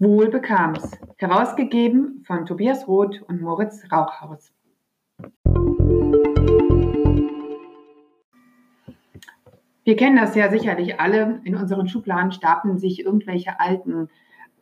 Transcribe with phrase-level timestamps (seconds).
[0.00, 0.96] Wohl bekam's.
[1.16, 4.52] Herausgegeben von Tobias Roth und Moritz Rauchhaus.
[9.82, 11.40] Wir kennen das ja sicherlich alle.
[11.42, 14.08] In unseren Schubladen stapeln sich irgendwelche alten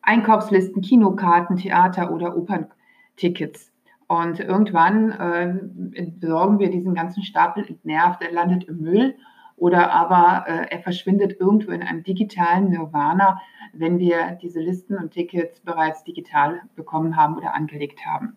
[0.00, 3.74] Einkaufslisten, Kinokarten, Theater- oder Operntickets.
[4.06, 9.16] Und irgendwann äh, besorgen wir diesen ganzen Stapel entnervt, er landet im Müll
[9.56, 13.40] oder aber äh, er verschwindet irgendwo in einem digitalen Nirvana,
[13.72, 18.36] wenn wir diese Listen und Tickets bereits digital bekommen haben oder angelegt haben.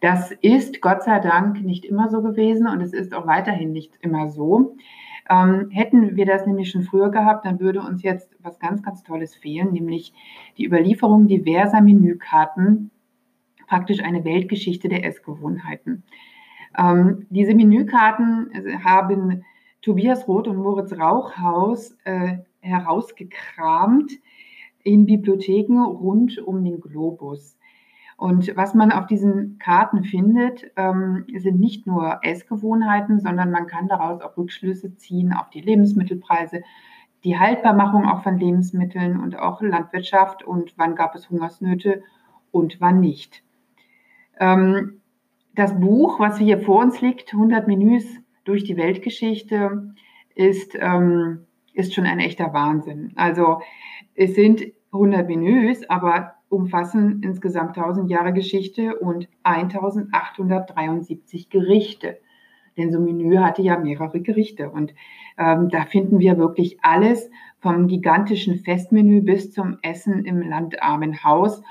[0.00, 3.94] Das ist Gott sei Dank nicht immer so gewesen und es ist auch weiterhin nicht
[4.00, 4.76] immer so.
[5.28, 9.02] Ähm, hätten wir das nämlich schon früher gehabt, dann würde uns jetzt was ganz, ganz
[9.02, 10.12] Tolles fehlen, nämlich
[10.56, 12.92] die Überlieferung diverser Menükarten,
[13.66, 16.04] praktisch eine Weltgeschichte der Essgewohnheiten.
[16.78, 19.44] Ähm, diese Menükarten äh, haben
[19.86, 24.10] Tobias Roth und Moritz Rauchhaus äh, herausgekramt
[24.82, 27.56] in Bibliotheken rund um den Globus.
[28.16, 33.86] Und was man auf diesen Karten findet, ähm, sind nicht nur Essgewohnheiten, sondern man kann
[33.86, 36.62] daraus auch Rückschlüsse ziehen auf die Lebensmittelpreise,
[37.22, 42.02] die Haltbarmachung auch von Lebensmitteln und auch Landwirtschaft und wann gab es Hungersnöte
[42.50, 43.44] und wann nicht.
[44.40, 45.00] Ähm,
[45.54, 49.92] das Buch, was hier vor uns liegt, 100 Menüs durch die Weltgeschichte
[50.34, 51.44] ist, ähm,
[51.74, 53.12] ist schon ein echter Wahnsinn.
[53.16, 53.60] Also
[54.14, 62.18] es sind 100 Menüs, aber umfassen insgesamt 1000 Jahre Geschichte und 1873 Gerichte.
[62.76, 64.70] Denn so ein Menü hatte ja mehrere Gerichte.
[64.70, 64.94] Und
[65.38, 71.62] ähm, da finden wir wirklich alles vom gigantischen Festmenü bis zum Essen im landarmen Haus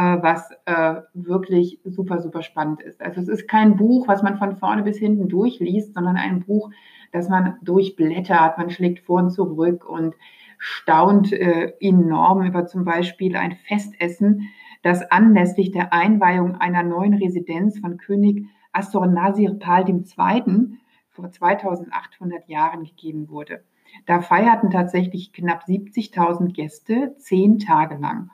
[0.00, 3.00] was äh, wirklich super, super spannend ist.
[3.00, 6.70] Also es ist kein Buch, was man von vorne bis hinten durchliest, sondern ein Buch,
[7.12, 8.58] das man durchblättert.
[8.58, 10.14] Man schlägt vor und zurück und
[10.58, 14.48] staunt äh, enorm über zum Beispiel ein Festessen,
[14.82, 20.78] das anlässlich der Einweihung einer neuen Residenz von König Assur-Nasir-Pal II.
[21.10, 23.62] vor 2800 Jahren gegeben wurde.
[24.06, 28.30] Da feierten tatsächlich knapp 70.000 Gäste zehn Tage lang.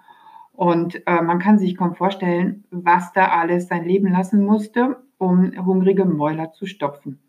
[0.53, 5.53] Und äh, man kann sich kaum vorstellen, was da alles sein Leben lassen musste, um
[5.65, 7.21] hungrige Mäuler zu stopfen.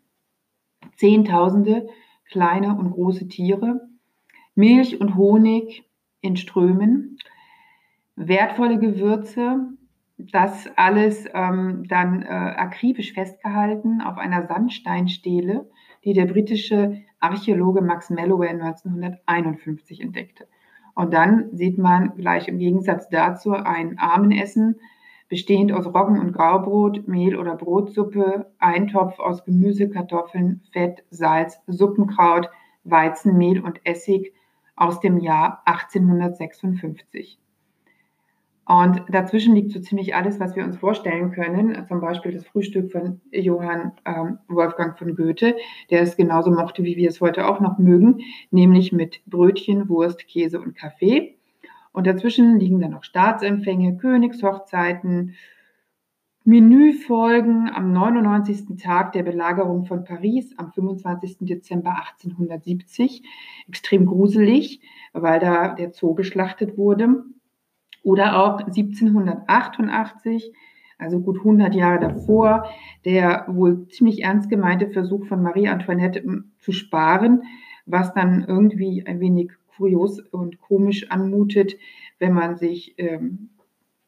[0.96, 1.88] Zehntausende
[2.32, 3.88] kleine und große Tiere,
[4.54, 5.88] Milch und Honig
[6.20, 7.18] in Strömen,
[8.16, 9.68] wertvolle Gewürze,
[10.18, 15.70] das alles ähm, dann äh, akribisch festgehalten auf einer Sandsteinstele,
[16.04, 20.46] die der britische Archäologe Max Melloway 1951 entdeckte.
[20.94, 24.80] Und dann sieht man gleich im Gegensatz dazu ein Armenessen,
[25.28, 32.50] bestehend aus Roggen- und Graubrot, Mehl oder Brotsuppe, Eintopf aus Gemüse, Kartoffeln, Fett, Salz, Suppenkraut,
[32.84, 34.34] Weizenmehl und Essig
[34.76, 37.41] aus dem Jahr 1856.
[38.72, 41.84] Und dazwischen liegt so ziemlich alles, was wir uns vorstellen können.
[41.88, 45.56] Zum Beispiel das Frühstück von Johann ähm, Wolfgang von Goethe,
[45.90, 50.26] der es genauso mochte, wie wir es heute auch noch mögen, nämlich mit Brötchen, Wurst,
[50.26, 51.36] Käse und Kaffee.
[51.92, 55.34] Und dazwischen liegen dann noch Staatsempfänge, Königshochzeiten,
[56.44, 58.78] Menüfolgen am 99.
[58.82, 61.36] Tag der Belagerung von Paris am 25.
[61.40, 63.22] Dezember 1870.
[63.68, 64.80] Extrem gruselig,
[65.12, 67.22] weil da der Zoo geschlachtet wurde.
[68.02, 70.52] Oder auch 1788,
[70.98, 72.66] also gut 100 Jahre davor,
[73.04, 77.42] der wohl ziemlich ernst gemeinte Versuch von Marie Antoinette ähm, zu sparen,
[77.86, 81.76] was dann irgendwie ein wenig kurios und komisch anmutet,
[82.18, 83.50] wenn man sich ähm,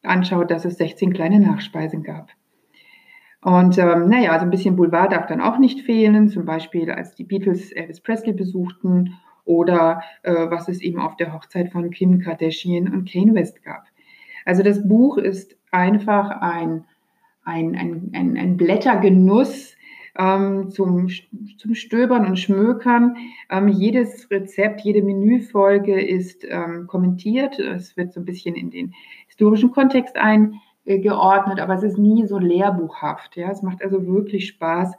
[0.03, 2.29] anschaut, dass es 16 kleine Nachspeisen gab.
[3.41, 7.13] Und ähm, naja, also ein bisschen Boulevard darf dann auch nicht fehlen, zum Beispiel als
[7.13, 9.13] die Beatles Elvis Presley besuchten
[9.45, 13.85] oder äh, was es eben auf der Hochzeit von Kim Kardashian und Kane West gab.
[14.43, 16.85] Also das Buch ist einfach ein,
[17.43, 19.75] ein, ein, ein, ein Blättergenuss
[20.17, 21.09] ähm, zum,
[21.57, 23.17] zum Stöbern und Schmökern.
[23.49, 27.59] Ähm, jedes Rezept, jede Menüfolge ist ähm, kommentiert.
[27.59, 28.93] Es wird so ein bisschen in den
[29.27, 33.35] historischen Kontext eingeordnet, aber es ist nie so lehrbuchhaft.
[33.35, 33.51] Ja?
[33.51, 34.93] Es macht also wirklich Spaß,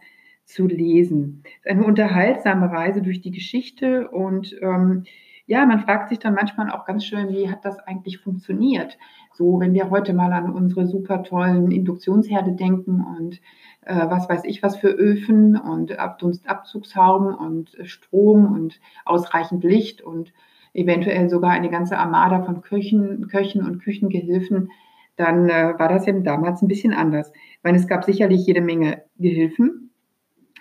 [0.46, 1.42] zu lesen.
[1.62, 5.04] Es ist eine unterhaltsame Reise durch die Geschichte und ähm,
[5.48, 8.98] ja, man fragt sich dann manchmal auch ganz schön, wie hat das eigentlich funktioniert?
[9.32, 13.40] So, wenn wir heute mal an unsere super tollen Induktionsherde denken und
[13.82, 20.32] äh, was weiß ich was für Öfen und Abdunstabzugshauben und Strom und ausreichend Licht und
[20.74, 24.70] eventuell sogar eine ganze Armada von Köchen, Köchen und Küchengehilfen,
[25.16, 27.32] dann äh, war das ja damals ein bisschen anders.
[27.62, 29.85] Meine, es gab sicherlich jede Menge Gehilfen,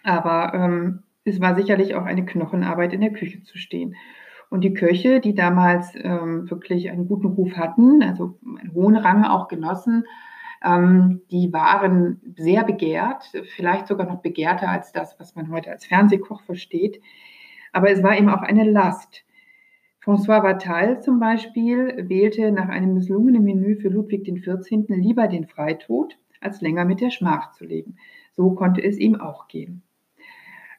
[0.05, 3.95] aber ähm, es war sicherlich auch eine Knochenarbeit in der Küche zu stehen.
[4.49, 9.25] Und die Köche, die damals ähm, wirklich einen guten Ruf hatten, also einen hohen Rang
[9.25, 10.05] auch genossen,
[10.63, 15.85] ähm, die waren sehr begehrt, vielleicht sogar noch begehrter als das, was man heute als
[15.85, 17.01] Fernsehkoch versteht.
[17.73, 19.25] Aber es war eben auch eine Last.
[20.03, 24.85] François Vatal zum Beispiel wählte nach einem misslungenen Menü für Ludwig XIV.
[24.89, 27.97] lieber den Freitod, als länger mit der Schmach zu leben.
[28.33, 29.81] So konnte es ihm auch gehen.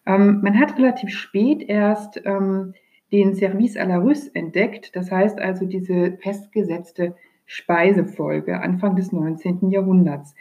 [0.06, 2.75] Ähm, man hat relativ spät erst ähm,
[3.12, 7.14] den Service à la Russe entdeckt, das heißt also diese festgesetzte
[7.44, 9.70] Speisefolge Anfang des 19.
[9.70, 10.35] Jahrhunderts.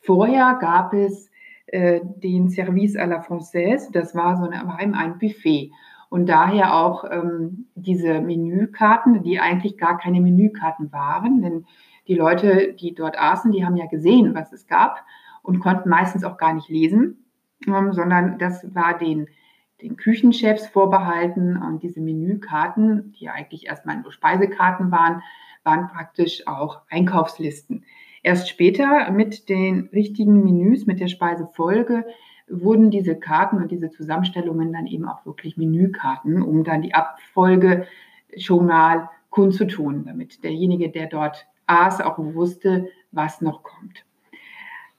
[0.00, 1.30] Vorher gab es
[1.66, 5.70] äh, den Service à la Française, das war so war ein Buffet.
[6.08, 11.66] Und daher auch ähm, diese Menükarten, die eigentlich gar keine Menükarten waren, denn
[12.06, 15.04] die Leute, die dort aßen, die haben ja gesehen, was es gab
[15.42, 17.25] und konnten meistens auch gar nicht lesen,
[17.64, 19.28] sondern das war den,
[19.82, 25.22] den Küchenchefs vorbehalten und diese Menükarten, die eigentlich erstmal nur Speisekarten waren,
[25.64, 27.84] waren praktisch auch Einkaufslisten.
[28.22, 32.04] Erst später mit den richtigen Menüs, mit der Speisefolge,
[32.48, 37.86] wurden diese Karten und diese Zusammenstellungen dann eben auch wirklich Menükarten, um dann die Abfolge
[38.36, 44.04] schon mal kundzutun, damit derjenige, der dort aß, auch wusste, was noch kommt.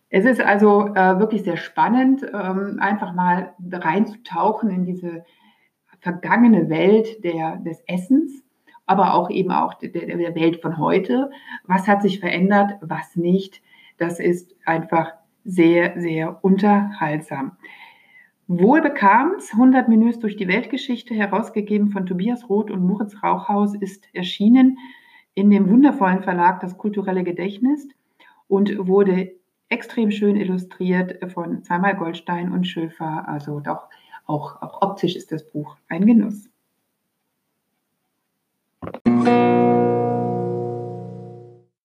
[0.10, 5.26] Es ist also äh, wirklich sehr spannend, ähm, einfach mal reinzutauchen in diese
[6.00, 8.44] vergangene Welt der, des Essens,
[8.86, 11.30] aber auch eben auch der, der Welt von heute.
[11.66, 13.62] Was hat sich verändert, was nicht?
[13.98, 15.14] Das ist einfach
[15.44, 17.58] sehr, sehr unterhaltsam.
[18.48, 24.08] Wohl bekam's, 100 Menüs durch die Weltgeschichte, herausgegeben von Tobias Roth und Moritz Rauchhaus, ist
[24.14, 24.78] erschienen
[25.34, 27.90] in dem wundervollen Verlag Das kulturelle Gedächtnis
[28.48, 29.34] und wurde
[29.70, 33.28] extrem schön illustriert von zweimal Goldstein und Schöfer.
[33.28, 33.90] Also doch
[34.26, 36.50] auch, auch optisch ist das Buch ein Genuss.